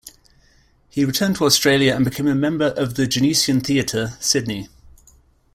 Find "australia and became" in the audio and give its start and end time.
1.45-2.25